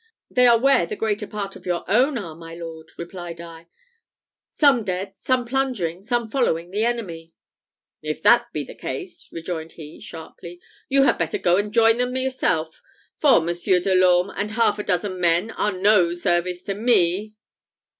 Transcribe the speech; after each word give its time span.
"They 0.31 0.47
are 0.47 0.57
where 0.57 0.87
the 0.87 0.95
greater 0.95 1.27
part 1.27 1.55
of 1.55 1.67
your 1.67 1.85
own 1.87 2.17
are, 2.17 2.33
my 2.33 2.55
lord," 2.55 2.89
replied 2.97 3.39
I; 3.39 3.67
"some 4.51 4.83
dead, 4.83 5.13
some 5.19 5.45
plundering, 5.45 6.01
some 6.01 6.27
following 6.27 6.71
the 6.71 6.83
enemy." 6.83 7.33
"If 8.01 8.19
that 8.23 8.51
be 8.51 8.63
the 8.63 8.73
case," 8.73 9.29
rejoined 9.31 9.73
he, 9.73 9.99
sharply, 10.01 10.59
"you 10.89 11.03
had 11.03 11.19
better 11.19 11.37
go 11.37 11.57
and 11.57 11.71
join 11.71 11.97
them 11.99 12.17
yourself; 12.17 12.81
for 13.19 13.41
Monsieur 13.41 13.79
de 13.79 13.93
l'Orme 13.93 14.31
and 14.35 14.49
half 14.49 14.79
a 14.79 14.83
dozen 14.83 15.21
men 15.21 15.51
are 15.51 15.71
no 15.71 16.15
service 16.15 16.63
to 16.63 16.73
me." 16.73 17.35